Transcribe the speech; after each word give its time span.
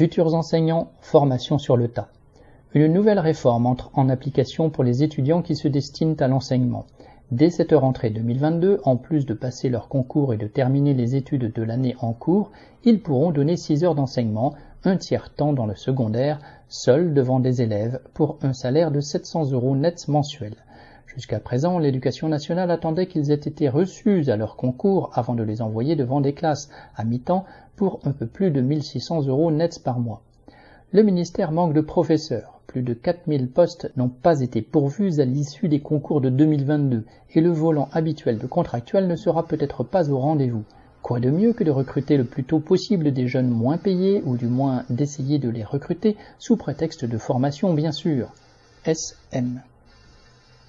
Futurs 0.00 0.34
enseignants, 0.34 0.88
formation 1.02 1.58
sur 1.58 1.76
le 1.76 1.86
tas. 1.86 2.08
Une 2.72 2.90
nouvelle 2.90 3.18
réforme 3.18 3.66
entre 3.66 3.90
en 3.92 4.08
application 4.08 4.70
pour 4.70 4.82
les 4.82 5.02
étudiants 5.02 5.42
qui 5.42 5.54
se 5.54 5.68
destinent 5.68 6.16
à 6.20 6.26
l'enseignement. 6.26 6.86
Dès 7.32 7.50
cette 7.50 7.74
rentrée 7.74 8.08
2022, 8.08 8.80
en 8.84 8.96
plus 8.96 9.26
de 9.26 9.34
passer 9.34 9.68
leur 9.68 9.88
concours 9.88 10.32
et 10.32 10.38
de 10.38 10.46
terminer 10.46 10.94
les 10.94 11.16
études 11.16 11.52
de 11.52 11.62
l'année 11.62 11.96
en 12.00 12.14
cours, 12.14 12.50
ils 12.82 13.02
pourront 13.02 13.30
donner 13.30 13.58
6 13.58 13.84
heures 13.84 13.94
d'enseignement, 13.94 14.54
un 14.84 14.96
tiers 14.96 15.34
temps 15.34 15.52
dans 15.52 15.66
le 15.66 15.76
secondaire, 15.76 16.38
seuls 16.70 17.12
devant 17.12 17.38
des 17.38 17.60
élèves, 17.60 18.00
pour 18.14 18.38
un 18.40 18.54
salaire 18.54 18.92
de 18.92 19.00
700 19.00 19.50
euros 19.52 19.76
nets 19.76 20.08
mensuels. 20.08 20.56
Jusqu'à 21.16 21.40
présent, 21.40 21.80
l'éducation 21.80 22.28
nationale 22.28 22.70
attendait 22.70 23.06
qu'ils 23.06 23.32
aient 23.32 23.34
été 23.34 23.68
reçus 23.68 24.30
à 24.30 24.36
leur 24.36 24.54
concours 24.54 25.10
avant 25.14 25.34
de 25.34 25.42
les 25.42 25.60
envoyer 25.60 25.96
devant 25.96 26.20
des 26.20 26.34
classes 26.34 26.70
à 26.94 27.04
mi-temps 27.04 27.44
pour 27.74 27.98
un 28.04 28.12
peu 28.12 28.26
plus 28.26 28.52
de 28.52 28.60
1600 28.60 29.26
euros 29.26 29.50
nets 29.50 29.82
par 29.82 29.98
mois. 29.98 30.22
Le 30.92 31.02
ministère 31.02 31.50
manque 31.50 31.74
de 31.74 31.80
professeurs. 31.80 32.60
Plus 32.68 32.82
de 32.82 32.94
4000 32.94 33.48
postes 33.48 33.90
n'ont 33.96 34.08
pas 34.08 34.40
été 34.40 34.62
pourvus 34.62 35.18
à 35.18 35.24
l'issue 35.24 35.66
des 35.66 35.80
concours 35.80 36.20
de 36.20 36.30
2022 36.30 37.04
et 37.34 37.40
le 37.40 37.50
volant 37.50 37.88
habituel 37.92 38.38
de 38.38 38.46
contractuels 38.46 39.08
ne 39.08 39.16
sera 39.16 39.48
peut-être 39.48 39.82
pas 39.82 40.10
au 40.10 40.18
rendez-vous. 40.18 40.62
Quoi 41.02 41.18
de 41.18 41.30
mieux 41.30 41.52
que 41.52 41.64
de 41.64 41.72
recruter 41.72 42.18
le 42.18 42.24
plus 42.24 42.44
tôt 42.44 42.60
possible 42.60 43.10
des 43.10 43.26
jeunes 43.26 43.50
moins 43.50 43.78
payés 43.78 44.22
ou 44.24 44.36
du 44.36 44.46
moins 44.46 44.84
d'essayer 44.90 45.40
de 45.40 45.48
les 45.48 45.64
recruter 45.64 46.16
sous 46.38 46.56
prétexte 46.56 47.04
de 47.04 47.18
formation 47.18 47.74
bien 47.74 47.90
sûr. 47.90 48.28
SM 48.84 49.60